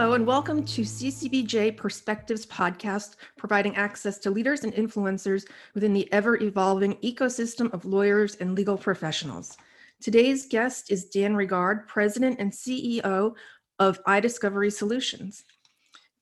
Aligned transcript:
Hello, 0.00 0.14
and 0.14 0.26
welcome 0.26 0.64
to 0.64 0.80
CCBJ 0.80 1.76
Perspectives 1.76 2.46
podcast, 2.46 3.16
providing 3.36 3.76
access 3.76 4.16
to 4.20 4.30
leaders 4.30 4.64
and 4.64 4.72
influencers 4.72 5.44
within 5.74 5.92
the 5.92 6.10
ever 6.10 6.42
evolving 6.42 6.94
ecosystem 7.02 7.70
of 7.74 7.84
lawyers 7.84 8.34
and 8.36 8.54
legal 8.54 8.78
professionals. 8.78 9.58
Today's 10.00 10.46
guest 10.46 10.90
is 10.90 11.04
Dan 11.04 11.36
Regard, 11.36 11.86
President 11.86 12.38
and 12.38 12.50
CEO 12.50 13.34
of 13.78 14.02
iDiscovery 14.04 14.72
Solutions. 14.72 15.44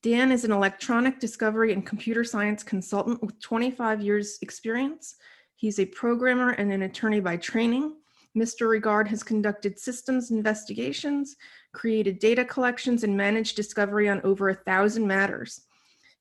Dan 0.03 0.33
is 0.33 0.43
an 0.43 0.51
electronic 0.51 1.17
discovery 1.17 1.71
and 1.71 1.85
computer 1.85 2.25
science 2.25 2.63
consultant 2.63 3.23
with 3.23 3.39
25 3.39 4.01
years' 4.01 4.39
experience. 4.41 5.15
He's 5.55 5.79
a 5.79 5.85
programmer 5.85 6.49
and 6.49 6.73
an 6.73 6.81
attorney 6.81 7.21
by 7.21 7.37
training. 7.37 7.95
Mr. 8.37 8.69
Regard 8.69 9.07
has 9.07 9.23
conducted 9.23 9.79
systems 9.79 10.31
investigations, 10.31 11.35
created 11.73 12.19
data 12.19 12.45
collections, 12.45 13.03
and 13.03 13.17
managed 13.17 13.55
discovery 13.55 14.07
on 14.07 14.21
over 14.23 14.49
a 14.49 14.55
thousand 14.55 15.07
matters. 15.07 15.61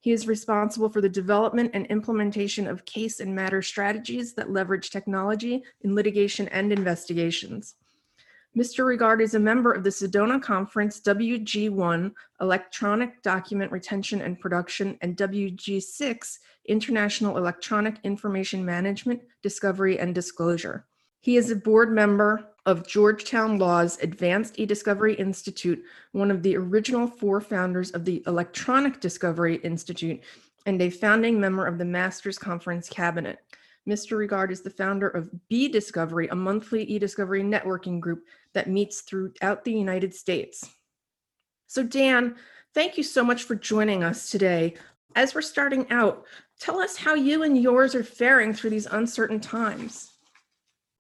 He 0.01 0.13
is 0.13 0.29
responsible 0.29 0.89
for 0.89 1.01
the 1.01 1.09
development 1.09 1.73
and 1.75 1.87
implementation 1.87 2.67
of 2.67 2.85
case 2.85 3.21
and 3.21 3.35
matter 3.35 3.61
strategies 3.61 4.35
that 4.35 4.51
leverage 4.51 4.91
technology 4.91 5.63
in 5.83 5.95
litigation 5.95 6.49
and 6.49 6.73
investigations. 6.73 7.75
Mr. 8.57 8.87
Regard 8.87 9.21
is 9.21 9.35
a 9.35 9.39
member 9.39 9.73
of 9.73 9.85
the 9.85 9.91
Sedona 9.91 10.43
Conference 10.43 11.01
WG1 11.01 12.13
Electronic 12.41 13.23
Document 13.23 13.71
Retention 13.71 14.23
and 14.23 14.41
Production 14.41 14.97
and 15.03 15.17
WG6 15.17 16.39
International 16.67 17.37
Electronic 17.37 17.97
Information 18.05 18.65
Management, 18.65 19.21
Discovery 19.43 19.99
and 19.99 20.15
Disclosure. 20.15 20.87
He 21.29 21.37
is 21.37 21.51
a 21.51 21.57
board 21.57 21.93
member 21.93 22.55
of 22.65 22.89
Georgetown 22.89 23.59
Law's 23.59 23.99
Advanced 23.99 24.59
E-Discovery 24.59 25.13
Institute, 25.17 25.85
one 26.13 26.31
of 26.31 26.43
the 26.43 26.57
original 26.57 27.07
four 27.07 27.43
founders 27.43 27.91
of 27.91 28.07
the 28.07 28.23
Electronic 28.27 28.99
Discovery 28.99 29.57
Institute, 29.57 30.23
and 30.65 30.81
a 30.81 30.89
founding 30.89 31.39
member 31.39 31.67
of 31.67 31.77
the 31.77 31.85
Masters 31.85 32.39
Conference 32.39 32.89
Cabinet. 32.89 33.41
Mr. 33.87 34.17
Regard 34.17 34.51
is 34.51 34.63
the 34.63 34.71
founder 34.71 35.07
of 35.09 35.29
B 35.51 35.69
Discovery, 35.69 36.29
a 36.29 36.35
monthly 36.35 36.85
e-discovery 36.85 37.43
networking 37.43 38.01
group 38.01 38.25
that 38.55 38.71
meets 38.71 39.03
throughout 39.03 39.65
the 39.65 39.73
United 39.75 40.15
States. 40.15 40.71
So 41.67 41.83
Dan, 41.83 42.37
thank 42.73 42.97
you 42.97 43.03
so 43.03 43.23
much 43.23 43.43
for 43.43 43.55
joining 43.55 44.03
us 44.03 44.31
today. 44.31 44.77
As 45.15 45.35
we're 45.35 45.43
starting 45.43 45.91
out, 45.91 46.25
tell 46.59 46.81
us 46.81 46.97
how 46.97 47.13
you 47.13 47.43
and 47.43 47.61
yours 47.61 47.95
are 47.95 48.03
faring 48.03 48.55
through 48.55 48.71
these 48.71 48.87
uncertain 48.87 49.41
times. 49.41 50.15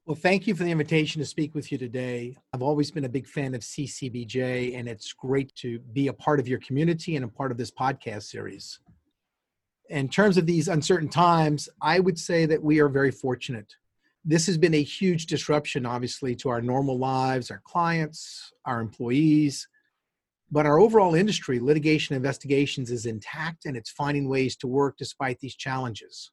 Well, 0.09 0.17
thank 0.17 0.47
you 0.47 0.55
for 0.55 0.65
the 0.65 0.71
invitation 0.71 1.21
to 1.21 1.27
speak 1.27 1.55
with 1.55 1.71
you 1.71 1.77
today. 1.77 2.35
I've 2.55 2.63
always 2.63 2.91
been 2.91 3.05
a 3.05 3.11
big 3.11 3.27
fan 3.27 3.55
of 3.55 3.61
CCBJ, 3.61 4.75
and 4.75 4.89
it's 4.89 5.13
great 5.13 5.55
to 5.57 5.81
be 5.81 6.09
a 6.09 6.15
part 6.15 6.41
of 6.41 6.49
your 6.49 6.61
community 6.61 7.17
and 7.17 7.27
a 7.27 7.29
part 7.29 7.53
of 7.53 7.59
this 7.59 7.71
podcast 7.71 8.23
series. 8.23 8.81
In 9.91 10.09
terms 10.09 10.39
of 10.39 10.47
these 10.47 10.69
uncertain 10.69 11.11
times, 11.11 11.69
I 11.83 12.01
would 12.01 12.19
say 12.19 12.47
that 12.47 12.63
we 12.63 12.81
are 12.81 12.89
very 12.89 13.11
fortunate. 13.11 13.75
This 14.25 14.47
has 14.47 14.57
been 14.57 14.73
a 14.73 14.83
huge 14.83 15.27
disruption, 15.27 15.85
obviously, 15.85 16.35
to 16.37 16.49
our 16.49 16.63
normal 16.63 16.97
lives, 16.97 17.51
our 17.51 17.61
clients, 17.63 18.51
our 18.65 18.81
employees. 18.81 19.69
But 20.51 20.65
our 20.65 20.81
overall 20.81 21.17
industry, 21.17 21.61
litigation 21.61 22.17
investigations, 22.17 22.91
is 22.91 23.05
intact 23.05 23.67
and 23.67 23.77
it's 23.77 23.91
finding 23.91 24.27
ways 24.27 24.57
to 24.57 24.69
work 24.69 24.97
despite 24.97 25.39
these 25.41 25.55
challenges 25.55 26.31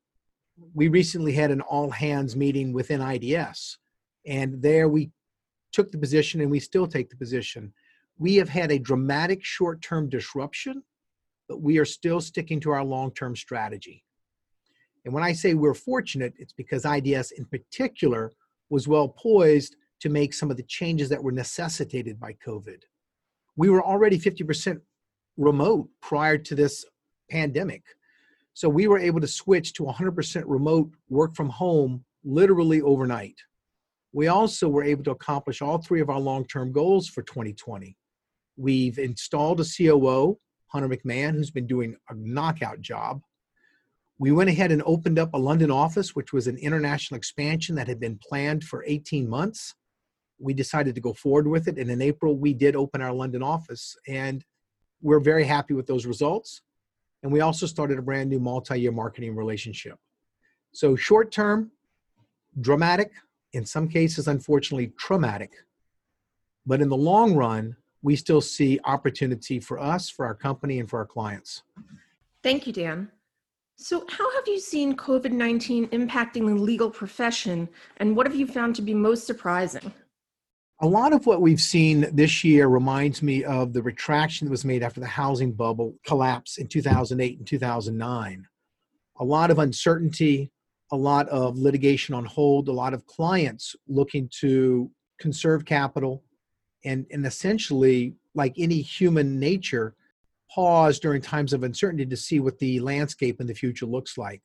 we 0.73 0.87
recently 0.87 1.33
had 1.33 1.51
an 1.51 1.61
all 1.61 1.89
hands 1.89 2.35
meeting 2.35 2.73
within 2.73 3.01
IDS, 3.01 3.77
and 4.25 4.61
there 4.61 4.87
we 4.87 5.11
took 5.71 5.91
the 5.91 5.97
position 5.97 6.41
and 6.41 6.49
we 6.49 6.59
still 6.59 6.87
take 6.87 7.09
the 7.09 7.17
position. 7.17 7.73
We 8.17 8.35
have 8.35 8.47
had 8.47 8.71
a 8.71 8.79
dramatic 8.79 9.43
short 9.43 9.81
term 9.81 10.09
disruption, 10.09 10.83
but 11.49 11.61
we 11.61 11.77
are 11.77 11.85
still 11.85 12.21
sticking 12.21 12.59
to 12.61 12.71
our 12.71 12.83
long 12.83 13.11
term 13.11 13.35
strategy. 13.35 14.03
And 15.03 15.13
when 15.13 15.23
I 15.23 15.33
say 15.33 15.53
we're 15.53 15.73
fortunate, 15.73 16.33
it's 16.37 16.53
because 16.53 16.85
IDS 16.85 17.31
in 17.31 17.45
particular 17.45 18.31
was 18.69 18.87
well 18.87 19.09
poised 19.09 19.75
to 19.99 20.09
make 20.09 20.33
some 20.33 20.49
of 20.49 20.57
the 20.57 20.63
changes 20.63 21.09
that 21.09 21.23
were 21.23 21.31
necessitated 21.31 22.19
by 22.19 22.35
COVID. 22.45 22.81
We 23.55 23.69
were 23.69 23.83
already 23.83 24.19
50% 24.19 24.81
remote 25.37 25.89
prior 26.01 26.37
to 26.37 26.55
this 26.55 26.85
pandemic. 27.29 27.83
So 28.55 28.69
we 28.69 28.87
were 28.87 28.97
able 28.97 29.19
to 29.19 29.27
switch 29.27 29.73
to 29.73 29.83
100% 29.83 30.43
remote 30.47 30.89
work 31.09 31.35
from 31.35 31.49
home 31.49 32.05
literally 32.23 32.81
overnight. 32.81 33.35
We 34.13 34.29
also 34.29 34.69
were 34.69 34.83
able 34.85 35.03
to 35.03 35.11
accomplish 35.11 35.61
all 35.61 35.77
three 35.77 35.99
of 35.99 36.09
our 36.09 36.21
long 36.21 36.45
term 36.47 36.71
goals 36.71 37.09
for 37.09 37.21
2020. 37.21 37.97
We've 38.55 38.97
installed 38.97 39.59
a 39.59 39.65
COO, 39.65 40.39
Hunter 40.67 40.87
McMahon, 40.87 41.33
who's 41.33 41.51
been 41.51 41.67
doing 41.67 41.97
a 42.09 42.15
knockout 42.15 42.79
job. 42.79 43.21
We 44.19 44.31
went 44.31 44.49
ahead 44.49 44.71
and 44.71 44.81
opened 44.85 45.19
up 45.19 45.33
a 45.33 45.37
London 45.37 45.69
office, 45.69 46.15
which 46.15 46.31
was 46.31 46.47
an 46.47 46.57
international 46.57 47.17
expansion 47.17 47.75
that 47.75 47.89
had 47.89 47.99
been 47.99 48.17
planned 48.17 48.63
for 48.63 48.85
18 48.87 49.27
months. 49.27 49.75
We 50.39 50.53
decided 50.53 50.95
to 50.95 51.01
go 51.01 51.11
forward 51.11 51.47
with 51.47 51.67
it. 51.67 51.77
And 51.77 51.91
in 51.91 52.01
April, 52.01 52.37
we 52.37 52.53
did 52.53 52.77
open 52.77 53.01
our 53.01 53.11
London 53.11 53.43
office. 53.43 53.97
And 54.07 54.45
we're 55.01 55.19
very 55.19 55.43
happy 55.43 55.73
with 55.73 55.87
those 55.87 56.05
results. 56.05 56.61
And 57.25 57.33
we 57.33 57.41
also 57.41 57.65
started 57.65 57.97
a 57.97 58.03
brand 58.03 58.29
new 58.29 58.39
multi 58.39 58.79
year 58.79 58.91
marketing 58.91 59.35
relationship. 59.35 59.97
So, 60.73 60.95
short 60.95 61.31
term, 61.31 61.71
dramatic, 62.61 63.13
in 63.53 63.65
some 63.65 63.87
cases, 63.87 64.27
unfortunately, 64.27 64.93
traumatic. 64.99 65.53
But 66.67 66.83
in 66.83 66.89
the 66.89 66.95
long 66.95 67.33
run, 67.33 67.77
we 68.03 68.15
still 68.15 68.41
see 68.41 68.79
opportunity 68.85 69.59
for 69.59 69.79
us, 69.79 70.07
for 70.07 70.23
our 70.23 70.35
company, 70.35 70.79
and 70.79 70.87
for 70.87 70.99
our 70.99 71.05
clients. 71.07 71.63
Thank 72.43 72.67
you, 72.67 72.73
Dan. 72.73 73.09
So, 73.75 74.05
how 74.07 74.31
have 74.35 74.47
you 74.47 74.59
seen 74.59 74.95
COVID 74.95 75.31
19 75.31 75.87
impacting 75.87 76.45
the 76.45 76.53
legal 76.53 76.91
profession, 76.91 77.67
and 77.97 78.15
what 78.15 78.27
have 78.27 78.35
you 78.35 78.45
found 78.45 78.75
to 78.75 78.83
be 78.83 78.93
most 78.93 79.25
surprising? 79.25 79.91
A 80.81 80.87
lot 80.87 81.13
of 81.13 81.25
what 81.25 81.41
we've 81.41 81.61
seen 81.61 82.07
this 82.13 82.43
year 82.43 82.67
reminds 82.67 83.21
me 83.21 83.45
of 83.45 83.71
the 83.71 83.81
retraction 83.81 84.45
that 84.45 84.51
was 84.51 84.65
made 84.65 84.83
after 84.83 84.99
the 84.99 85.05
housing 85.05 85.53
bubble 85.53 85.95
collapse 86.05 86.57
in 86.57 86.67
2008 86.67 87.37
and 87.37 87.47
2009. 87.47 88.47
A 89.19 89.23
lot 89.23 89.51
of 89.51 89.59
uncertainty, 89.59 90.51
a 90.91 90.97
lot 90.97 91.29
of 91.29 91.57
litigation 91.57 92.13
on 92.13 92.25
hold, 92.25 92.67
a 92.67 92.73
lot 92.73 92.93
of 92.93 93.05
clients 93.05 93.75
looking 93.87 94.29
to 94.41 94.91
conserve 95.17 95.63
capital, 95.63 96.23
and, 96.83 97.05
and 97.09 97.25
essentially, 97.25 98.13
like 98.33 98.53
any 98.57 98.81
human 98.81 99.39
nature, 99.39 99.95
pause 100.53 100.99
during 100.99 101.21
times 101.21 101.53
of 101.53 101.63
uncertainty 101.63 102.05
to 102.05 102.17
see 102.17 102.41
what 102.41 102.59
the 102.59 102.81
landscape 102.81 103.39
in 103.39 103.47
the 103.47 103.53
future 103.53 103.85
looks 103.85 104.17
like. 104.17 104.41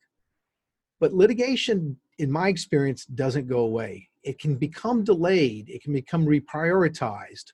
But 1.00 1.12
litigation, 1.12 1.98
in 2.18 2.30
my 2.30 2.48
experience, 2.48 3.04
doesn't 3.04 3.48
go 3.48 3.60
away 3.60 4.09
it 4.22 4.38
can 4.38 4.56
become 4.56 5.04
delayed, 5.04 5.68
it 5.68 5.82
can 5.82 5.92
become 5.92 6.26
reprioritized, 6.26 7.52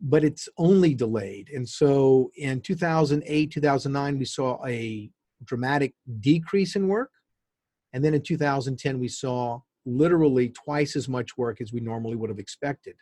but 0.00 0.24
it's 0.24 0.48
only 0.56 0.94
delayed. 0.94 1.50
And 1.50 1.68
so 1.68 2.30
in 2.36 2.60
2008, 2.60 3.50
2009, 3.50 4.18
we 4.18 4.24
saw 4.24 4.64
a 4.66 5.10
dramatic 5.44 5.94
decrease 6.20 6.76
in 6.76 6.88
work. 6.88 7.10
And 7.92 8.04
then 8.04 8.14
in 8.14 8.22
2010, 8.22 8.98
we 8.98 9.08
saw 9.08 9.60
literally 9.84 10.48
twice 10.50 10.96
as 10.96 11.08
much 11.08 11.36
work 11.36 11.60
as 11.60 11.72
we 11.72 11.80
normally 11.80 12.16
would 12.16 12.30
have 12.30 12.38
expected. 12.38 12.94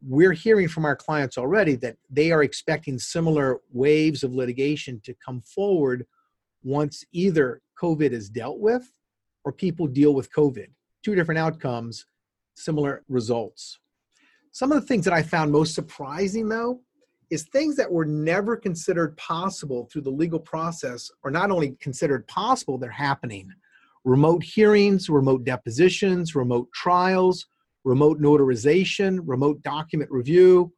We're 0.00 0.32
hearing 0.32 0.68
from 0.68 0.84
our 0.84 0.96
clients 0.96 1.38
already 1.38 1.74
that 1.76 1.96
they 2.10 2.32
are 2.32 2.42
expecting 2.42 2.98
similar 2.98 3.60
waves 3.72 4.22
of 4.22 4.34
litigation 4.34 5.00
to 5.04 5.14
come 5.24 5.40
forward 5.42 6.06
once 6.62 7.04
either 7.12 7.60
COVID 7.80 8.12
is 8.12 8.28
dealt 8.28 8.58
with 8.58 8.90
or 9.44 9.52
people 9.52 9.86
deal 9.86 10.14
with 10.14 10.32
COVID 10.32 10.68
two 11.08 11.14
different 11.14 11.38
outcomes, 11.38 12.04
similar 12.54 13.02
results. 13.08 13.78
Some 14.52 14.70
of 14.70 14.78
the 14.78 14.86
things 14.86 15.06
that 15.06 15.14
I 15.14 15.22
found 15.22 15.50
most 15.50 15.74
surprising, 15.74 16.50
though, 16.50 16.82
is 17.30 17.44
things 17.44 17.76
that 17.76 17.90
were 17.90 18.04
never 18.04 18.58
considered 18.58 19.16
possible 19.16 19.88
through 19.90 20.02
the 20.02 20.10
legal 20.10 20.38
process 20.38 21.10
are 21.24 21.30
not 21.30 21.50
only 21.50 21.78
considered 21.80 22.26
possible, 22.26 22.76
they're 22.76 22.90
happening. 22.90 23.50
Remote 24.04 24.42
hearings, 24.42 25.08
remote 25.08 25.44
depositions, 25.44 26.34
remote 26.34 26.70
trials, 26.74 27.46
remote 27.84 28.20
notarization, 28.20 29.20
remote 29.24 29.62
document 29.62 30.10
review. 30.10 30.70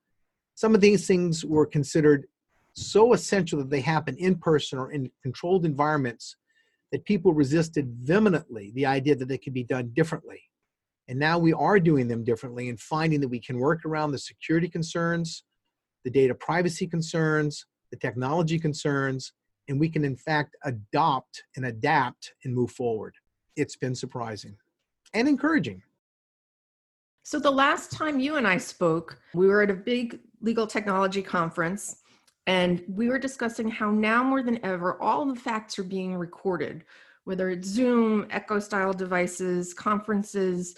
Some 0.55 0.77
of 0.77 0.81
these 0.81 1.09
things 1.09 1.45
were 1.45 1.67
considered 1.67 2.29
so 2.75 3.15
essential 3.15 3.59
that 3.59 3.71
they 3.71 3.81
happen 3.81 4.17
in 4.17 4.37
person 4.37 4.79
or 4.79 4.93
in 4.93 5.11
controlled 5.25 5.65
environments 5.65 6.37
that 6.93 7.05
people 7.05 7.33
resisted 7.33 7.95
vehemently 8.01 8.73
the 8.75 8.87
idea 8.87 9.15
that 9.15 9.29
they 9.29 9.39
could 9.39 9.55
be 9.55 9.65
done 9.65 9.91
differently. 9.95 10.41
And 11.09 11.19
now 11.19 11.39
we 11.39 11.53
are 11.53 11.81
doing 11.81 12.09
them 12.09 12.25
differently 12.25 12.69
and 12.69 12.79
finding 12.79 13.21
that 13.21 13.29
we 13.29 13.41
can 13.41 13.59
work 13.59 13.85
around 13.85 14.13
the 14.13 14.19
security 14.19 14.69
concerns, 14.69 15.45
the 16.05 16.11
data 16.11 16.35
privacy 16.35 16.87
concerns, 16.87 17.67
the 17.91 17.97
technology 17.97 18.59
concerns, 18.59 19.33
and 19.69 19.79
we 19.79 19.89
can 19.89 20.05
in 20.05 20.17
fact 20.17 20.57
adopt 20.65 21.45
and 21.57 21.67
adapt 21.67 22.35
and 22.45 22.55
move 22.55 22.71
forward. 22.73 23.15
It's 23.57 23.77
been 23.77 23.95
surprising 23.95 24.57
and 25.15 25.29
encouraging. 25.29 25.83
So, 27.23 27.39
the 27.39 27.51
last 27.51 27.93
time 27.93 28.19
you 28.19 28.37
and 28.37 28.47
I 28.47 28.57
spoke, 28.57 29.21
we 29.35 29.47
were 29.47 29.63
at 29.63 29.71
a 29.71 29.75
big 29.75 30.19
legal 30.41 30.67
technology 30.67 31.23
conference 31.23 31.97
And 32.47 32.83
we 32.89 33.09
were 33.09 33.19
discussing 33.19 33.69
how 33.69 33.91
now 33.91 34.23
more 34.23 34.43
than 34.43 34.65
ever, 34.65 35.01
all 35.01 35.25
the 35.27 35.39
facts 35.39 35.79
are 35.79 35.85
being 35.85 36.17
recorded, 36.17 36.85
whether 37.25 37.51
it's 37.51 37.69
Zoom, 37.69 38.27
Echo 38.31 38.59
style 38.59 38.93
devices, 38.93 39.75
conferences, 39.75 40.77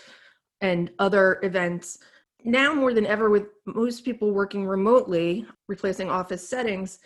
and 0.61 0.91
other 0.99 1.41
events. 1.43 1.99
Now 2.45 2.75
more 2.75 2.93
than 2.93 3.07
ever, 3.07 3.31
with 3.31 3.47
most 3.67 4.05
people 4.05 4.33
working 4.33 4.67
remotely, 4.67 5.47
replacing 5.69 6.11
office 6.11 6.47
settings, 6.47 6.99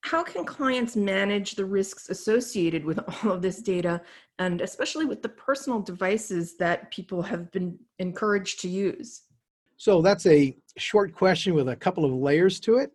how 0.00 0.22
can 0.22 0.44
clients 0.44 0.96
manage 0.96 1.54
the 1.54 1.64
risks 1.64 2.10
associated 2.10 2.84
with 2.84 2.98
all 3.24 3.32
of 3.32 3.42
this 3.42 3.62
data? 3.62 4.02
And 4.38 4.60
especially 4.60 5.06
with 5.06 5.22
the 5.22 5.28
personal 5.28 5.80
devices 5.80 6.56
that 6.56 6.90
people 6.90 7.22
have 7.22 7.50
been 7.52 7.78
encouraged 7.98 8.60
to 8.60 8.68
use. 8.68 9.22
So 9.76 10.02
that's 10.02 10.26
a 10.26 10.56
short 10.76 11.14
question 11.14 11.54
with 11.54 11.68
a 11.68 11.76
couple 11.76 12.04
of 12.04 12.12
layers 12.12 12.58
to 12.60 12.78
it 12.78 12.92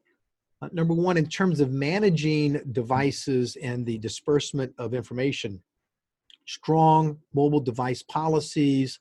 uh, 0.62 0.70
number 0.72 0.94
one 0.94 1.18
in 1.18 1.28
terms 1.28 1.60
of 1.60 1.72
managing 1.72 2.62
devices 2.72 3.56
and 3.62 3.86
the 3.86 3.98
disbursement 3.98 4.74
of 4.78 4.94
information 4.94 5.62
strong 6.46 7.18
mobile 7.34 7.60
device 7.60 8.04
policies 8.04 9.00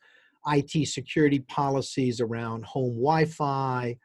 it 0.54 0.86
security 0.86 1.40
policies 1.40 2.20
around 2.20 2.64
home 2.64 2.94
wi-fi 2.94 3.96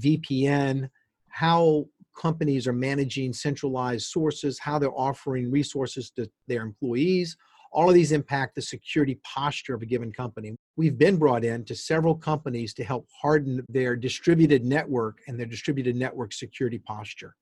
vpn 0.00 0.88
how 1.28 1.86
companies 2.16 2.66
are 2.66 2.72
managing 2.72 3.32
centralized 3.32 4.06
sources, 4.06 4.58
how 4.58 4.78
they're 4.78 4.92
offering 4.92 5.50
resources 5.50 6.10
to 6.10 6.30
their 6.46 6.62
employees. 6.62 7.36
All 7.72 7.88
of 7.88 7.94
these 7.94 8.12
impact 8.12 8.54
the 8.54 8.62
security 8.62 9.18
posture 9.24 9.74
of 9.74 9.82
a 9.82 9.86
given 9.86 10.12
company. 10.12 10.54
We've 10.76 10.98
been 10.98 11.16
brought 11.16 11.44
in 11.44 11.64
to 11.64 11.74
several 11.74 12.14
companies 12.14 12.74
to 12.74 12.84
help 12.84 13.08
harden 13.20 13.64
their 13.68 13.96
distributed 13.96 14.64
network 14.64 15.20
and 15.26 15.38
their 15.38 15.46
distributed 15.46 15.96
network 15.96 16.34
security 16.34 16.78
posture. 16.78 17.34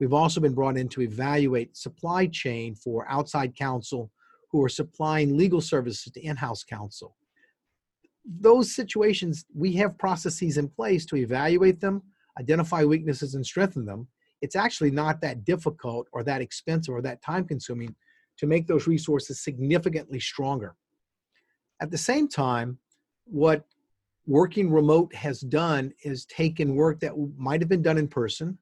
We've 0.00 0.12
also 0.12 0.40
been 0.40 0.54
brought 0.54 0.76
in 0.76 0.88
to 0.90 1.02
evaluate 1.02 1.76
supply 1.76 2.26
chain 2.26 2.74
for 2.74 3.08
outside 3.08 3.54
counsel 3.54 4.10
who 4.50 4.62
are 4.62 4.68
supplying 4.68 5.36
legal 5.36 5.60
services 5.60 6.12
to 6.12 6.20
in 6.20 6.36
house 6.36 6.64
counsel. 6.64 7.16
Those 8.24 8.74
situations, 8.74 9.44
we 9.54 9.72
have 9.74 9.98
processes 9.98 10.58
in 10.58 10.68
place 10.68 11.06
to 11.06 11.16
evaluate 11.16 11.80
them, 11.80 12.02
identify 12.40 12.84
weaknesses, 12.84 13.36
and 13.36 13.46
strengthen 13.46 13.84
them 13.84 14.08
it's 14.42 14.56
actually 14.56 14.90
not 14.90 15.20
that 15.20 15.44
difficult 15.44 16.08
or 16.12 16.22
that 16.24 16.40
expensive 16.40 16.94
or 16.94 17.02
that 17.02 17.22
time 17.22 17.44
consuming 17.44 17.94
to 18.38 18.46
make 18.46 18.66
those 18.66 18.86
resources 18.86 19.40
significantly 19.40 20.20
stronger. 20.20 20.74
At 21.80 21.90
the 21.90 21.98
same 21.98 22.28
time, 22.28 22.78
what 23.24 23.64
working 24.26 24.70
remote 24.70 25.14
has 25.14 25.40
done 25.40 25.92
is 26.02 26.26
taken 26.26 26.74
work 26.74 27.00
that 27.00 27.12
might 27.36 27.60
have 27.60 27.68
been 27.68 27.82
done 27.82 27.98
in 27.98 28.08
person, 28.08 28.58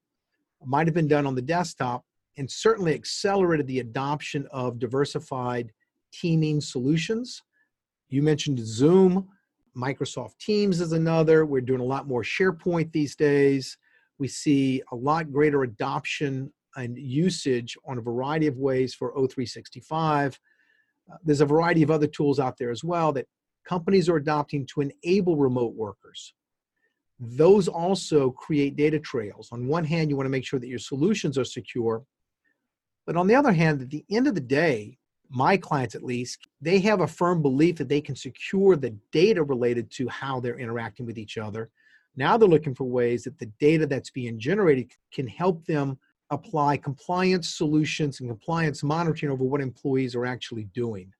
might 0.64 0.86
have 0.86 0.94
been 0.94 1.08
done 1.08 1.26
on 1.26 1.34
the 1.34 1.42
desktop, 1.42 2.04
and 2.36 2.50
certainly 2.50 2.94
accelerated 2.94 3.66
the 3.66 3.80
adoption 3.80 4.46
of 4.50 4.78
diversified 4.78 5.72
teaming 6.12 6.60
solutions. 6.60 7.42
You 8.08 8.22
mentioned 8.22 8.58
Zoom, 8.60 9.28
Microsoft 9.76 10.38
Teams 10.38 10.80
is 10.80 10.92
another. 10.92 11.46
We're 11.46 11.60
doing 11.60 11.80
a 11.80 11.84
lot 11.84 12.06
more 12.06 12.22
SharePoint 12.22 12.92
these 12.92 13.16
days. 13.16 13.76
We 14.18 14.28
see 14.28 14.82
a 14.92 14.96
lot 14.96 15.32
greater 15.32 15.62
adoption 15.62 16.52
and 16.76 16.98
usage 16.98 17.76
on 17.86 17.98
a 17.98 18.02
variety 18.02 18.46
of 18.46 18.56
ways 18.56 18.94
for 18.94 19.14
O365. 19.14 20.34
Uh, 21.10 21.16
there's 21.24 21.40
a 21.40 21.46
variety 21.46 21.82
of 21.82 21.90
other 21.90 22.06
tools 22.06 22.40
out 22.40 22.56
there 22.58 22.70
as 22.70 22.82
well 22.82 23.12
that 23.12 23.26
companies 23.66 24.08
are 24.08 24.16
adopting 24.16 24.66
to 24.66 24.80
enable 24.80 25.36
remote 25.36 25.74
workers. 25.74 26.34
Those 27.18 27.68
also 27.68 28.30
create 28.30 28.76
data 28.76 28.98
trails. 28.98 29.48
On 29.52 29.66
one 29.66 29.84
hand, 29.84 30.10
you 30.10 30.16
want 30.16 30.26
to 30.26 30.30
make 30.30 30.44
sure 30.44 30.58
that 30.58 30.68
your 30.68 30.78
solutions 30.78 31.38
are 31.38 31.44
secure. 31.44 32.02
But 33.06 33.16
on 33.16 33.26
the 33.26 33.34
other 33.34 33.52
hand, 33.52 33.82
at 33.82 33.90
the 33.90 34.04
end 34.10 34.26
of 34.26 34.34
the 34.34 34.40
day, 34.40 34.98
my 35.30 35.56
clients 35.56 35.94
at 35.94 36.02
least, 36.02 36.38
they 36.60 36.80
have 36.80 37.00
a 37.00 37.06
firm 37.06 37.40
belief 37.40 37.76
that 37.76 37.88
they 37.88 38.00
can 38.00 38.16
secure 38.16 38.76
the 38.76 38.96
data 39.12 39.42
related 39.42 39.90
to 39.92 40.08
how 40.08 40.40
they're 40.40 40.58
interacting 40.58 41.06
with 41.06 41.18
each 41.18 41.38
other 41.38 41.70
now 42.16 42.36
they're 42.36 42.48
looking 42.48 42.74
for 42.74 42.84
ways 42.84 43.24
that 43.24 43.38
the 43.38 43.50
data 43.58 43.86
that's 43.86 44.10
being 44.10 44.38
generated 44.38 44.90
can 45.12 45.26
help 45.26 45.64
them 45.66 45.98
apply 46.30 46.76
compliance 46.78 47.56
solutions 47.56 48.20
and 48.20 48.28
compliance 48.28 48.82
monitoring 48.82 49.32
over 49.32 49.44
what 49.44 49.60
employees 49.60 50.14
are 50.14 50.26
actually 50.26 50.64
doing. 50.74 51.12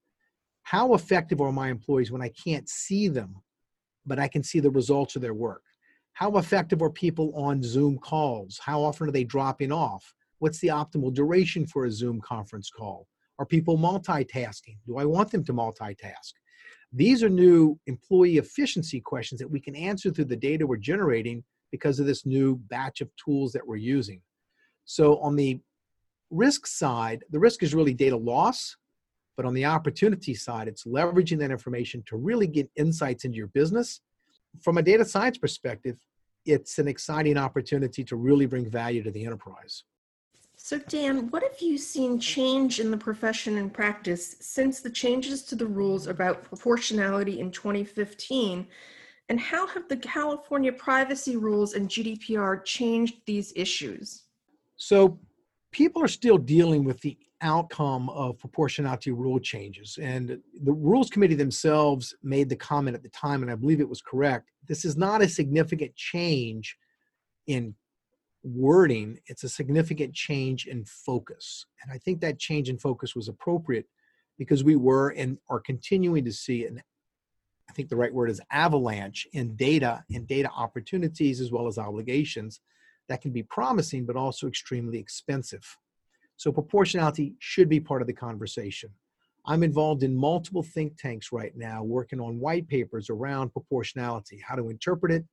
How 0.62 0.94
effective 0.94 1.40
are 1.40 1.52
my 1.52 1.68
employees 1.68 2.10
when 2.10 2.22
I 2.22 2.30
can't 2.30 2.68
see 2.68 3.08
them, 3.08 3.36
but 4.06 4.18
I 4.18 4.28
can 4.28 4.42
see 4.42 4.60
the 4.60 4.70
results 4.70 5.14
of 5.14 5.22
their 5.22 5.34
work? 5.34 5.62
How 6.14 6.36
effective 6.38 6.80
are 6.80 6.90
people 6.90 7.32
on 7.34 7.62
Zoom 7.62 7.98
calls? 7.98 8.58
How 8.62 8.82
often 8.82 9.08
are 9.08 9.12
they 9.12 9.24
dropping 9.24 9.72
off? 9.72 10.14
What's 10.38 10.58
the 10.60 10.68
optimal 10.68 11.12
duration 11.12 11.66
for 11.66 11.84
a 11.84 11.90
Zoom 11.90 12.20
conference 12.20 12.70
call? 12.70 13.06
Are 13.38 13.46
people 13.46 13.76
multitasking? 13.76 14.78
Do 14.86 14.96
I 14.96 15.04
want 15.04 15.30
them 15.30 15.44
to 15.44 15.52
multitask? 15.52 16.32
These 16.92 17.24
are 17.24 17.28
new 17.28 17.78
employee 17.86 18.38
efficiency 18.38 19.00
questions 19.00 19.40
that 19.40 19.50
we 19.50 19.60
can 19.60 19.74
answer 19.74 20.10
through 20.10 20.26
the 20.26 20.36
data 20.36 20.66
we're 20.66 20.76
generating 20.76 21.42
because 21.72 21.98
of 21.98 22.06
this 22.06 22.24
new 22.24 22.56
batch 22.68 23.00
of 23.00 23.10
tools 23.16 23.52
that 23.52 23.66
we're 23.66 23.76
using. 23.76 24.22
So 24.84 25.18
on 25.18 25.36
the 25.36 25.60
risk 26.30 26.66
side, 26.66 27.24
the 27.30 27.38
risk 27.38 27.62
is 27.62 27.74
really 27.74 27.94
data 27.94 28.16
loss, 28.16 28.76
but 29.36 29.46
on 29.46 29.54
the 29.54 29.64
opportunity 29.64 30.34
side, 30.34 30.68
it's 30.68 30.84
leveraging 30.84 31.38
that 31.38 31.50
information 31.50 32.02
to 32.06 32.16
really 32.16 32.46
get 32.46 32.70
insights 32.76 33.24
into 33.24 33.36
your 33.36 33.48
business. 33.48 34.00
From 34.60 34.78
a 34.78 34.82
data 34.82 35.04
science 35.04 35.38
perspective, 35.38 35.96
it's 36.44 36.78
an 36.78 36.88
exciting 36.88 37.36
opportunity 37.36 38.04
to 38.04 38.16
really 38.16 38.46
bring 38.46 38.68
value 38.68 39.02
to 39.02 39.10
the 39.10 39.24
enterprise. 39.24 39.84
So, 40.56 40.78
Dan, 40.78 41.30
what 41.30 41.42
have 41.42 41.60
you 41.60 41.76
seen 41.76 42.18
change 42.18 42.80
in 42.80 42.90
the 42.90 42.96
profession 42.96 43.58
and 43.58 43.72
practice 43.72 44.36
since 44.40 44.80
the 44.80 44.90
changes 44.90 45.42
to 45.44 45.56
the 45.56 45.66
rules 45.66 46.06
about 46.06 46.44
proportionality 46.44 47.40
in 47.40 47.50
2015? 47.50 48.66
And 49.28 49.40
how 49.40 49.66
have 49.66 49.88
the 49.88 49.96
California 49.96 50.72
privacy 50.72 51.36
rules 51.36 51.74
and 51.74 51.88
GDPR 51.88 52.64
changed 52.64 53.16
these 53.26 53.52
issues? 53.56 54.23
So, 54.84 55.18
people 55.72 56.02
are 56.02 56.08
still 56.08 56.36
dealing 56.36 56.84
with 56.84 57.00
the 57.00 57.16
outcome 57.40 58.10
of 58.10 58.38
proportionality 58.38 59.12
rule 59.12 59.40
changes. 59.40 59.98
And 60.00 60.38
the 60.62 60.72
Rules 60.72 61.08
Committee 61.08 61.36
themselves 61.36 62.14
made 62.22 62.50
the 62.50 62.56
comment 62.56 62.94
at 62.94 63.02
the 63.02 63.08
time, 63.08 63.40
and 63.40 63.50
I 63.50 63.54
believe 63.54 63.80
it 63.80 63.88
was 63.88 64.02
correct. 64.02 64.50
This 64.68 64.84
is 64.84 64.94
not 64.94 65.22
a 65.22 65.28
significant 65.28 65.96
change 65.96 66.76
in 67.46 67.74
wording, 68.42 69.18
it's 69.24 69.44
a 69.44 69.48
significant 69.48 70.12
change 70.12 70.66
in 70.66 70.84
focus. 70.84 71.64
And 71.82 71.90
I 71.90 71.96
think 71.96 72.20
that 72.20 72.38
change 72.38 72.68
in 72.68 72.76
focus 72.76 73.16
was 73.16 73.28
appropriate 73.28 73.86
because 74.36 74.64
we 74.64 74.76
were 74.76 75.10
and 75.10 75.38
are 75.48 75.60
continuing 75.60 76.26
to 76.26 76.32
see 76.32 76.66
an 76.66 76.82
I 77.70 77.72
think 77.72 77.88
the 77.88 77.96
right 77.96 78.12
word 78.12 78.28
is 78.28 78.42
avalanche 78.50 79.26
in 79.32 79.56
data 79.56 80.04
and 80.12 80.26
data 80.26 80.50
opportunities 80.54 81.40
as 81.40 81.50
well 81.50 81.66
as 81.66 81.78
obligations 81.78 82.60
that 83.08 83.20
can 83.20 83.32
be 83.32 83.42
promising 83.42 84.06
but 84.06 84.16
also 84.16 84.46
extremely 84.46 84.98
expensive. 84.98 85.64
So 86.36 86.52
proportionality 86.52 87.34
should 87.38 87.68
be 87.68 87.80
part 87.80 88.02
of 88.02 88.06
the 88.06 88.14
conversation. 88.14 88.90
I'm 89.46 89.62
involved 89.62 90.02
in 90.02 90.16
multiple 90.16 90.62
think 90.62 90.96
tanks 90.96 91.30
right 91.30 91.52
now 91.54 91.84
working 91.84 92.20
on 92.20 92.40
white 92.40 92.66
papers 92.66 93.10
around 93.10 93.52
proportionality, 93.52 94.42
how 94.46 94.54
to 94.54 94.70
interpret 94.70 95.12
it, 95.12 95.24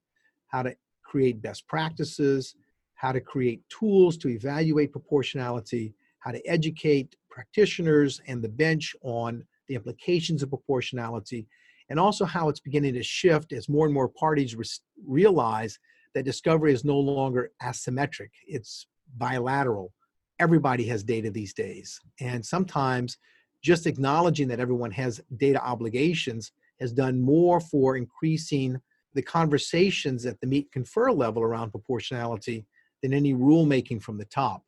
how 0.48 0.64
to 0.64 0.76
create 1.02 1.42
best 1.42 1.66
practices, 1.68 2.56
how 2.96 3.12
to 3.12 3.22
create 3.22 3.64
tools 3.70 4.18
to 4.18 4.30
evaluate 4.30 4.92
proportionality, 4.92 5.94
how 6.20 6.32
to 6.32 6.46
educate 6.46 7.16
practitioners 7.30 8.22
and 8.28 8.44
the 8.44 8.50
bench 8.50 8.96
on 9.02 9.44
the 9.68 9.76
implications 9.76 10.44
of 10.44 10.50
proportionality, 10.50 11.48
and 11.90 12.00
also 12.00 12.26
how 12.26 12.50
it's 12.50 12.60
beginning 12.60 12.94
to 12.94 13.04
shift 13.04 13.54
as 13.54 13.70
more 13.70 13.86
and 13.86 13.94
more 13.94 14.10
parties 14.10 14.56
re- 14.56 14.66
realize 15.08 15.80
that 16.14 16.26
discovery 16.26 16.74
is 16.74 16.86
no 16.86 16.98
longer 16.98 17.52
asymmetric, 17.64 18.30
it's 18.48 18.88
bilateral. 19.18 19.94
Everybody 20.40 20.86
has 20.86 21.04
data 21.04 21.30
these 21.30 21.54
days. 21.54 22.00
And 22.20 22.46
sometimes 22.46 23.18
just 23.64 23.86
acknowledging 23.86 24.48
that 24.48 24.60
everyone 24.60 24.92
has 24.92 25.22
data 25.38 25.62
obligations 25.64 26.52
has 26.80 26.92
done 26.92 27.22
more 27.22 27.60
for 27.60 27.96
increasing 27.96 28.82
the 29.14 29.22
conversations 29.22 30.26
at 30.26 30.40
the 30.42 30.48
meet 30.48 30.72
confer 30.72 31.12
level 31.12 31.44
around 31.44 31.72
proportionality 31.72 32.66
than 33.04 33.14
any 33.14 33.34
rulemaking 33.34 34.02
from 34.02 34.18
the 34.18 34.26
top. 34.26 34.64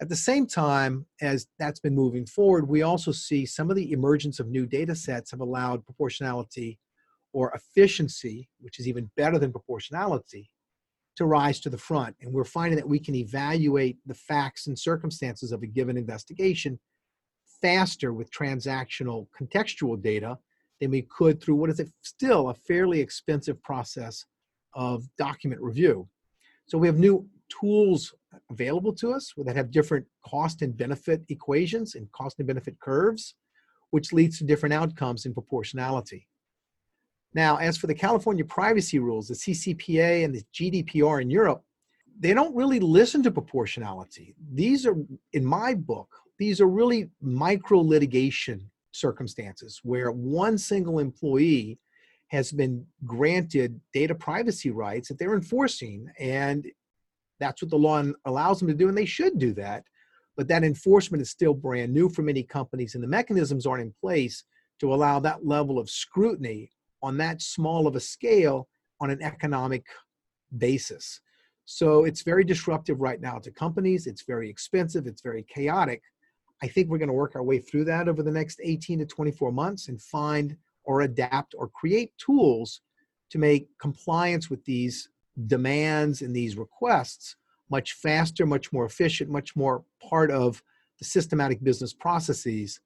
At 0.00 0.08
the 0.08 0.16
same 0.16 0.46
time, 0.46 1.06
as 1.20 1.46
that's 1.58 1.80
been 1.80 1.94
moving 1.94 2.26
forward, 2.26 2.68
we 2.68 2.82
also 2.82 3.12
see 3.12 3.46
some 3.46 3.70
of 3.70 3.76
the 3.76 3.92
emergence 3.92 4.38
of 4.40 4.48
new 4.48 4.66
data 4.66 4.94
sets 4.94 5.30
have 5.30 5.40
allowed 5.40 5.84
proportionality 5.84 6.78
or 7.34 7.52
efficiency, 7.52 8.48
which 8.60 8.78
is 8.78 8.88
even 8.88 9.10
better 9.16 9.38
than 9.38 9.52
proportionality, 9.52 10.48
to 11.16 11.26
rise 11.26 11.60
to 11.60 11.68
the 11.68 11.78
front. 11.78 12.16
And 12.20 12.32
we're 12.32 12.44
finding 12.44 12.76
that 12.76 12.88
we 12.88 12.98
can 12.98 13.14
evaluate 13.14 13.98
the 14.06 14.14
facts 14.14 14.68
and 14.68 14.78
circumstances 14.78 15.52
of 15.52 15.62
a 15.62 15.66
given 15.66 15.96
investigation 15.96 16.78
faster 17.60 18.12
with 18.12 18.32
transactional 18.32 19.26
contextual 19.38 20.00
data 20.00 20.38
than 20.80 20.90
we 20.90 21.02
could 21.02 21.40
through 21.40 21.56
what 21.56 21.70
is 21.70 21.82
still 22.02 22.48
a 22.50 22.54
fairly 22.54 23.00
expensive 23.00 23.62
process 23.62 24.24
of 24.74 25.04
document 25.18 25.60
review. 25.60 26.08
So 26.66 26.78
we 26.78 26.86
have 26.86 26.98
new 26.98 27.28
tools 27.48 28.14
available 28.50 28.92
to 28.94 29.12
us 29.12 29.32
that 29.36 29.56
have 29.56 29.70
different 29.70 30.06
cost 30.24 30.62
and 30.62 30.76
benefit 30.76 31.22
equations 31.28 31.94
and 31.94 32.10
cost 32.12 32.38
and 32.38 32.46
benefit 32.46 32.78
curves, 32.80 33.34
which 33.90 34.12
leads 34.12 34.38
to 34.38 34.44
different 34.44 34.72
outcomes 34.72 35.26
in 35.26 35.34
proportionality. 35.34 36.26
Now, 37.34 37.56
as 37.56 37.76
for 37.76 37.88
the 37.88 37.94
California 37.94 38.44
privacy 38.44 38.98
rules, 39.00 39.28
the 39.28 39.34
CCPA 39.34 40.24
and 40.24 40.34
the 40.34 40.44
GDPR 40.54 41.20
in 41.20 41.30
Europe, 41.30 41.64
they 42.18 42.32
don't 42.32 42.54
really 42.54 42.78
listen 42.78 43.22
to 43.24 43.30
proportionality. 43.30 44.34
These 44.52 44.86
are, 44.86 44.96
in 45.32 45.44
my 45.44 45.74
book, 45.74 46.08
these 46.38 46.60
are 46.60 46.68
really 46.68 47.10
micro 47.20 47.80
litigation 47.80 48.70
circumstances 48.92 49.80
where 49.82 50.12
one 50.12 50.56
single 50.56 51.00
employee 51.00 51.78
has 52.28 52.52
been 52.52 52.86
granted 53.04 53.80
data 53.92 54.14
privacy 54.14 54.70
rights 54.70 55.08
that 55.08 55.18
they're 55.18 55.34
enforcing. 55.34 56.08
And 56.18 56.66
that's 57.40 57.60
what 57.60 57.70
the 57.70 57.76
law 57.76 58.02
allows 58.24 58.60
them 58.60 58.68
to 58.68 58.74
do, 58.74 58.88
and 58.88 58.96
they 58.96 59.04
should 59.04 59.38
do 59.38 59.52
that. 59.54 59.84
But 60.36 60.48
that 60.48 60.64
enforcement 60.64 61.20
is 61.20 61.30
still 61.30 61.54
brand 61.54 61.92
new 61.92 62.08
for 62.08 62.22
many 62.22 62.42
companies, 62.42 62.94
and 62.94 63.02
the 63.02 63.08
mechanisms 63.08 63.66
aren't 63.66 63.82
in 63.82 63.94
place 64.00 64.44
to 64.80 64.92
allow 64.92 65.20
that 65.20 65.46
level 65.46 65.78
of 65.78 65.90
scrutiny 65.90 66.70
on 67.04 67.18
that 67.18 67.42
small 67.42 67.86
of 67.86 67.96
a 67.96 68.00
scale 68.00 68.68
on 69.00 69.10
an 69.10 69.22
economic 69.22 69.84
basis. 70.56 71.20
So 71.66 72.04
it's 72.04 72.22
very 72.22 72.44
disruptive 72.44 73.00
right 73.00 73.20
now 73.20 73.38
to 73.38 73.50
companies. 73.50 74.06
It's 74.06 74.22
very 74.22 74.48
expensive. 74.48 75.06
It's 75.06 75.22
very 75.22 75.42
chaotic. 75.44 76.02
I 76.62 76.68
think 76.68 76.88
we're 76.88 76.98
going 76.98 77.08
to 77.08 77.14
work 77.14 77.36
our 77.36 77.42
way 77.42 77.58
through 77.58 77.84
that 77.86 78.08
over 78.08 78.22
the 78.22 78.30
next 78.30 78.60
18 78.62 79.00
to 79.00 79.06
24 79.06 79.52
months 79.52 79.88
and 79.88 80.00
find 80.00 80.56
or 80.84 81.02
adapt 81.02 81.54
or 81.56 81.68
create 81.68 82.12
tools 82.18 82.80
to 83.30 83.38
make 83.38 83.68
compliance 83.78 84.48
with 84.50 84.64
these 84.64 85.08
demands 85.46 86.22
and 86.22 86.34
these 86.34 86.56
requests 86.56 87.36
much 87.70 87.94
faster, 87.94 88.46
much 88.46 88.72
more 88.72 88.84
efficient, 88.84 89.30
much 89.30 89.56
more 89.56 89.84
part 90.02 90.30
of 90.30 90.62
the 90.98 91.04
systematic 91.04 91.62
business 91.64 91.92
processes. 91.92 92.80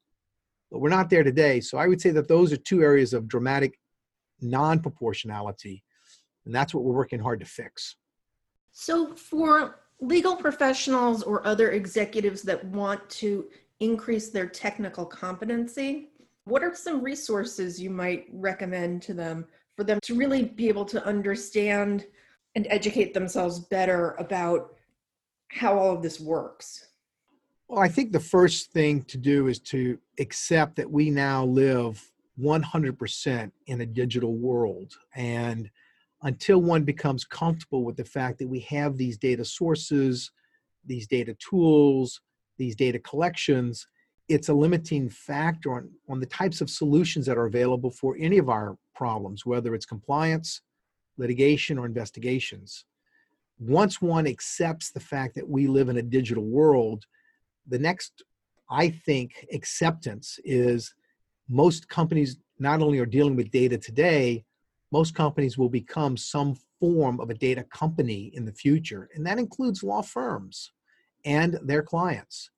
But 0.71 0.79
we're 0.79 0.89
not 0.89 1.09
there 1.09 1.23
today. 1.23 1.59
So 1.61 1.77
I 1.77 1.87
would 1.87 2.01
say 2.01 2.11
that 2.11 2.27
those 2.27 2.51
are 2.51 2.57
two 2.57 2.81
areas 2.81 3.13
of 3.13 3.27
dramatic 3.27 3.77
non 4.41 4.79
proportionality. 4.79 5.83
And 6.45 6.53
that's 6.53 6.73
what 6.73 6.83
we're 6.83 6.95
working 6.95 7.19
hard 7.19 7.39
to 7.41 7.45
fix. 7.45 7.95
So, 8.71 9.15
for 9.15 9.81
legal 9.99 10.35
professionals 10.35 11.23
or 11.23 11.45
other 11.45 11.71
executives 11.71 12.41
that 12.43 12.63
want 12.65 13.07
to 13.09 13.47
increase 13.79 14.29
their 14.29 14.47
technical 14.47 15.05
competency, 15.05 16.09
what 16.45 16.63
are 16.63 16.73
some 16.73 17.01
resources 17.01 17.81
you 17.81 17.89
might 17.89 18.25
recommend 18.31 19.01
to 19.03 19.13
them 19.13 19.45
for 19.75 19.83
them 19.83 19.99
to 20.01 20.15
really 20.15 20.43
be 20.43 20.67
able 20.67 20.85
to 20.85 21.03
understand 21.05 22.05
and 22.55 22.67
educate 22.69 23.13
themselves 23.13 23.59
better 23.59 24.15
about 24.17 24.75
how 25.49 25.77
all 25.77 25.95
of 25.95 26.01
this 26.01 26.19
works? 26.19 26.87
Well, 27.67 27.79
I 27.79 27.87
think 27.87 28.11
the 28.11 28.19
first 28.19 28.71
thing 28.71 29.03
to 29.03 29.17
do 29.17 29.47
is 29.47 29.59
to 29.59 29.99
accept 30.19 30.75
that 30.77 30.89
we 30.89 31.11
now 31.11 31.45
live 31.45 32.03
100% 32.39 33.51
in 33.67 33.81
a 33.81 33.85
digital 33.85 34.35
world. 34.35 34.93
And 35.15 35.69
until 36.23 36.61
one 36.61 36.83
becomes 36.83 37.23
comfortable 37.25 37.83
with 37.83 37.97
the 37.97 38.05
fact 38.05 38.39
that 38.39 38.47
we 38.47 38.59
have 38.61 38.97
these 38.97 39.17
data 39.17 39.45
sources, 39.45 40.31
these 40.85 41.07
data 41.07 41.35
tools, 41.35 42.21
these 42.57 42.75
data 42.75 42.99
collections, 42.99 43.87
it's 44.27 44.49
a 44.49 44.53
limiting 44.53 45.09
factor 45.09 45.73
on, 45.73 45.89
on 46.07 46.19
the 46.19 46.25
types 46.25 46.61
of 46.61 46.69
solutions 46.69 47.25
that 47.25 47.37
are 47.37 47.47
available 47.47 47.89
for 47.89 48.15
any 48.19 48.37
of 48.37 48.49
our 48.49 48.77
problems, 48.93 49.45
whether 49.45 49.73
it's 49.73 49.85
compliance, 49.85 50.61
litigation, 51.17 51.79
or 51.79 51.85
investigations. 51.85 52.85
Once 53.59 54.01
one 54.01 54.27
accepts 54.27 54.91
the 54.91 54.99
fact 54.99 55.35
that 55.35 55.49
we 55.49 55.67
live 55.67 55.89
in 55.89 55.97
a 55.97 56.01
digital 56.01 56.45
world, 56.45 57.05
the 57.67 57.79
next, 57.79 58.23
I 58.69 58.89
think, 58.89 59.47
acceptance 59.51 60.37
is 60.45 60.93
most 61.49 61.89
companies 61.89 62.37
not 62.59 62.81
only 62.81 62.99
are 62.99 63.05
dealing 63.05 63.35
with 63.35 63.51
data 63.51 63.77
today, 63.77 64.45
most 64.91 65.15
companies 65.15 65.57
will 65.57 65.69
become 65.69 66.15
some 66.17 66.55
form 66.79 67.19
of 67.19 67.29
a 67.29 67.33
data 67.33 67.63
company 67.63 68.31
in 68.33 68.45
the 68.45 68.53
future, 68.53 69.09
and 69.13 69.25
that 69.25 69.39
includes 69.39 69.83
law 69.83 70.01
firms 70.01 70.71
and 71.25 71.59
their 71.63 71.83
clients. 71.83 72.51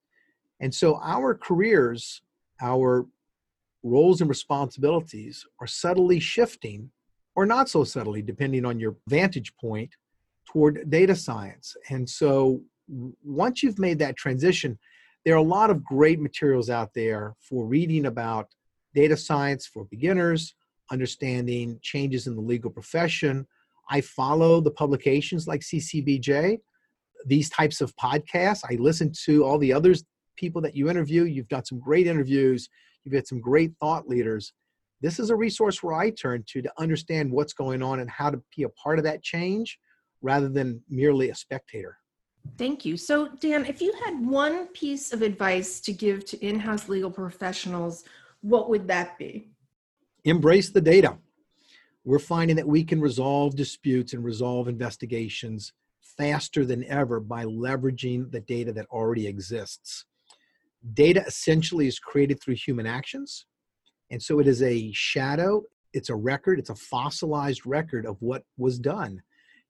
And 0.60 0.74
so 0.74 1.00
our 1.02 1.34
careers, 1.34 2.22
our 2.62 3.08
roles 3.84 4.22
and 4.22 4.30
responsibilities 4.30 5.46
are 5.60 5.68
subtly 5.68 6.20
shifting, 6.20 6.92
or 7.36 7.46
not 7.46 7.70
so 7.70 7.84
subtly, 7.84 8.22
depending 8.22 8.66
on 8.66 8.80
your 8.80 8.96
vantage 9.08 9.56
point, 9.56 9.90
toward 10.48 10.90
data 10.90 11.16
science. 11.16 11.76
And 11.90 12.08
so 12.08 12.62
once 13.24 13.64
you've 13.64 13.80
made 13.80 14.00
that 14.00 14.18
transition, 14.18 14.78
there 15.26 15.34
are 15.34 15.38
a 15.38 15.42
lot 15.42 15.70
of 15.70 15.84
great 15.84 16.20
materials 16.20 16.70
out 16.70 16.94
there 16.94 17.36
for 17.40 17.66
reading 17.66 18.06
about 18.06 18.50
data 18.94 19.18
science 19.18 19.66
for 19.66 19.86
beginners, 19.86 20.54
understanding 20.92 21.80
changes 21.82 22.28
in 22.28 22.36
the 22.36 22.42
legal 22.42 22.70
profession. 22.70 23.48
I 23.90 24.02
follow 24.02 24.62
the 24.62 24.72
publications 24.72 25.48
like 25.48 25.62
CCBJ, 25.62 26.60
these 27.26 27.50
types 27.50 27.82
of 27.82 27.96
podcasts. 27.96 28.64
I 28.70 28.76
listen 28.76 29.12
to 29.26 29.44
all 29.44 29.58
the 29.58 29.74
others 29.74 30.04
people 30.38 30.62
that 30.62 30.76
you 30.76 30.90
interview. 30.90 31.24
You've 31.24 31.48
done 31.48 31.66
some 31.66 31.80
great 31.80 32.08
interviews. 32.08 32.68
You've 33.04 33.14
had 33.14 33.28
some 33.28 33.40
great 33.40 33.74
thought 33.80 34.08
leaders. 34.08 34.54
This 35.02 35.20
is 35.20 35.30
a 35.30 35.36
resource 35.36 35.82
where 35.82 35.96
I 35.96 36.12
turn 36.12 36.44
to 36.48 36.62
to 36.62 36.72
understand 36.78 37.32
what's 37.32 37.54
going 37.54 37.82
on 37.82 38.00
and 38.00 38.10
how 38.10 38.30
to 38.30 38.42
be 38.56 38.64
a 38.64 38.70
part 38.70 39.00
of 39.00 39.06
that 39.06 39.24
change 39.24 39.80
rather 40.22 40.50
than 40.50 40.82
merely 40.90 41.30
a 41.30 41.36
spectator. 41.36 41.98
Thank 42.58 42.86
you. 42.86 42.98
So, 42.98 43.30
Dan, 43.40 43.66
if 43.66 43.82
you 43.82 43.94
had 44.04 44.26
one 44.26 44.68
piece 44.68 45.14
of 45.14 45.22
advice 45.22 45.80
to 45.82 45.94
give 45.94 46.26
to 46.26 46.44
in 46.46 46.60
house 46.60 46.90
legal 46.90 47.12
professionals 47.12 48.04
what 48.42 48.70
would 48.70 48.88
that 48.88 49.18
be? 49.18 49.50
Embrace 50.24 50.70
the 50.70 50.82
data. 50.82 51.18
We're 52.04 52.20
finding 52.20 52.56
that 52.56 52.68
we 52.68 52.84
can 52.84 53.00
resolve 53.00 53.56
disputes 53.56 54.14
and 54.14 54.24
resolve 54.24 54.68
investigations 54.68 55.74
faster 56.18 56.66
than 56.66 56.84
ever 56.86 57.20
by 57.20 57.46
leveraging 57.46 58.32
the 58.32 58.42
data 58.42 58.74
that 58.74 58.88
already 58.88 59.28
exists. 59.28 60.06
Data 60.94 61.24
essentially 61.26 61.88
is 61.88 62.00
created 62.00 62.42
through 62.42 62.56
human 62.56 62.88
actions. 62.88 63.46
And 64.10 64.22
so 64.22 64.40
it 64.40 64.48
is 64.48 64.62
a 64.62 64.92
shadow, 64.94 65.64
it's 65.94 66.10
a 66.10 66.16
record, 66.16 66.60
it's 66.60 66.70
a 66.70 66.76
fossilized 66.76 67.66
record 67.66 68.06
of 68.06 68.18
what 68.20 68.44
was 68.58 68.80
done. 68.80 69.22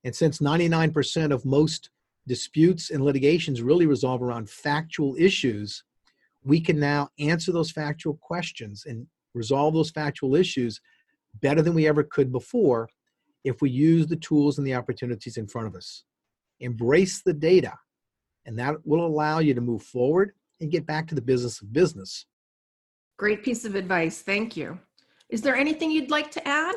And 0.03 0.15
since 0.15 0.39
99% 0.39 1.31
of 1.31 1.45
most 1.45 1.89
disputes 2.27 2.89
and 2.89 3.03
litigations 3.03 3.61
really 3.61 3.85
resolve 3.85 4.21
around 4.21 4.49
factual 4.49 5.15
issues, 5.17 5.83
we 6.43 6.60
can 6.60 6.79
now 6.79 7.10
answer 7.19 7.51
those 7.51 7.71
factual 7.71 8.17
questions 8.21 8.83
and 8.86 9.07
resolve 9.33 9.74
those 9.74 9.91
factual 9.91 10.36
issues 10.36 10.81
better 11.41 11.62
than 11.62 11.74
we 11.74 11.88
ever 11.88 12.03
could 12.03 12.31
before 12.31 12.89
if 13.43 13.62
we 13.62 13.69
use 13.69 14.07
the 14.07 14.15
tools 14.15 14.57
and 14.57 14.67
the 14.67 14.75
opportunities 14.75 15.38
in 15.38 15.48
front 15.48 15.67
of 15.67 15.75
us. 15.75 16.03
Embrace 16.60 17.21
the 17.24 17.33
data, 17.33 17.74
and 18.45 18.57
that 18.60 18.75
will 18.86 19.05
allow 19.05 19.39
you 19.39 19.53
to 19.53 19.62
move 19.62 19.83
forward 19.83 20.31
and 20.60 20.71
get 20.71 20.86
back 20.86 21.07
to 21.07 21.15
the 21.15 21.21
business 21.21 21.62
of 21.62 21.74
business. 21.74 22.25
Great 23.17 23.43
piece 23.43 23.65
of 23.65 23.75
advice. 23.75 24.21
Thank 24.21 24.55
you. 24.57 24.79
Is 25.29 25.41
there 25.41 25.55
anything 25.55 25.91
you'd 25.91 26.12
like 26.12 26.29
to 26.31 26.48
add? 26.48 26.75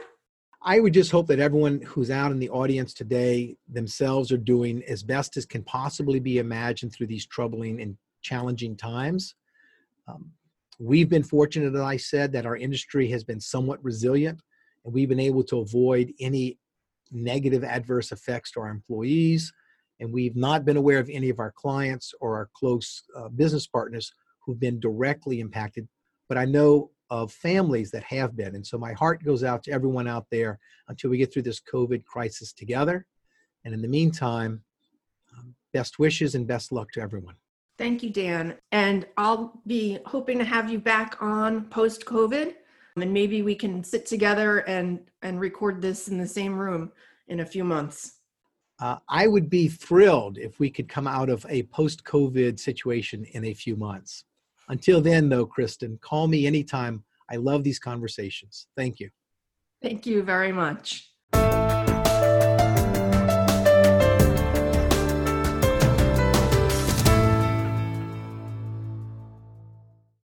I 0.62 0.80
would 0.80 0.94
just 0.94 1.10
hope 1.10 1.26
that 1.26 1.40
everyone 1.40 1.82
who's 1.82 2.10
out 2.10 2.32
in 2.32 2.38
the 2.38 2.48
audience 2.48 2.94
today 2.94 3.56
themselves 3.68 4.32
are 4.32 4.38
doing 4.38 4.82
as 4.88 5.02
best 5.02 5.36
as 5.36 5.44
can 5.44 5.62
possibly 5.64 6.20
be 6.20 6.38
imagined 6.38 6.94
through 6.94 7.08
these 7.08 7.26
troubling 7.26 7.82
and 7.82 7.98
challenging 8.22 8.74
times. 8.74 9.34
Um, 10.06 10.30
we've 10.78 11.08
been 11.08 11.22
fortunate, 11.22 11.74
as 11.74 11.80
I 11.80 11.96
said, 11.96 12.32
that 12.32 12.46
our 12.46 12.56
industry 12.56 13.08
has 13.10 13.24
been 13.24 13.40
somewhat 13.40 13.82
resilient 13.82 14.40
and 14.84 14.92
we've 14.92 15.08
been 15.08 15.20
able 15.20 15.44
to 15.44 15.60
avoid 15.60 16.12
any 16.20 16.58
negative 17.10 17.64
adverse 17.64 18.12
effects 18.12 18.50
to 18.52 18.60
our 18.60 18.68
employees. 18.68 19.52
And 20.00 20.12
we've 20.12 20.36
not 20.36 20.64
been 20.64 20.76
aware 20.76 20.98
of 20.98 21.08
any 21.08 21.30
of 21.30 21.38
our 21.38 21.52
clients 21.52 22.12
or 22.20 22.36
our 22.36 22.50
close 22.54 23.04
uh, 23.16 23.28
business 23.28 23.66
partners 23.66 24.12
who've 24.40 24.58
been 24.58 24.80
directly 24.80 25.40
impacted. 25.40 25.88
But 26.28 26.38
I 26.38 26.44
know 26.44 26.90
of 27.10 27.32
families 27.32 27.90
that 27.92 28.02
have 28.02 28.36
been. 28.36 28.54
And 28.54 28.66
so 28.66 28.78
my 28.78 28.92
heart 28.92 29.22
goes 29.22 29.44
out 29.44 29.62
to 29.64 29.72
everyone 29.72 30.08
out 30.08 30.26
there 30.30 30.58
until 30.88 31.10
we 31.10 31.18
get 31.18 31.32
through 31.32 31.42
this 31.42 31.60
COVID 31.60 32.04
crisis 32.04 32.52
together. 32.52 33.06
And 33.64 33.72
in 33.72 33.82
the 33.82 33.88
meantime, 33.88 34.62
um, 35.36 35.54
best 35.72 35.98
wishes 35.98 36.34
and 36.34 36.46
best 36.46 36.72
luck 36.72 36.90
to 36.92 37.00
everyone. 37.00 37.36
Thank 37.76 38.02
you, 38.02 38.10
Dan. 38.10 38.54
And 38.72 39.06
I'll 39.16 39.60
be 39.66 39.98
hoping 40.06 40.38
to 40.38 40.44
have 40.44 40.70
you 40.70 40.78
back 40.78 41.16
on 41.20 41.64
post 41.66 42.04
COVID. 42.04 42.54
And 42.96 43.12
maybe 43.12 43.42
we 43.42 43.56
can 43.56 43.82
sit 43.82 44.06
together 44.06 44.58
and, 44.60 45.00
and 45.22 45.40
record 45.40 45.82
this 45.82 46.08
in 46.08 46.16
the 46.18 46.28
same 46.28 46.56
room 46.56 46.92
in 47.26 47.40
a 47.40 47.46
few 47.46 47.64
months. 47.64 48.18
Uh, 48.80 48.98
I 49.08 49.26
would 49.26 49.50
be 49.50 49.68
thrilled 49.68 50.38
if 50.38 50.58
we 50.60 50.70
could 50.70 50.88
come 50.88 51.06
out 51.06 51.28
of 51.28 51.44
a 51.48 51.64
post 51.64 52.04
COVID 52.04 52.58
situation 52.58 53.24
in 53.32 53.44
a 53.46 53.54
few 53.54 53.76
months. 53.76 54.24
Until 54.68 55.00
then, 55.00 55.28
though, 55.28 55.46
Kristen, 55.46 55.98
call 56.00 56.26
me 56.28 56.46
anytime. 56.46 57.04
I 57.30 57.36
love 57.36 57.64
these 57.64 57.78
conversations. 57.78 58.66
Thank 58.76 59.00
you. 59.00 59.10
Thank 59.82 60.06
you 60.06 60.22
very 60.22 60.52
much. 60.52 61.13